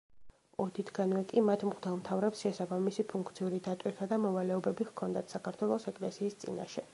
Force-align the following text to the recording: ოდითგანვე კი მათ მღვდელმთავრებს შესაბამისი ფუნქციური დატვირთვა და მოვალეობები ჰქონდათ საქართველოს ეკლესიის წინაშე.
ოდითგანვე 0.63 1.19
კი 1.33 1.43
მათ 1.49 1.65
მღვდელმთავრებს 1.67 2.41
შესაბამისი 2.45 3.05
ფუნქციური 3.13 3.61
დატვირთვა 3.69 4.09
და 4.15 4.19
მოვალეობები 4.25 4.89
ჰქონდათ 4.93 5.37
საქართველოს 5.37 5.87
ეკლესიის 5.95 6.41
წინაშე. 6.47 6.87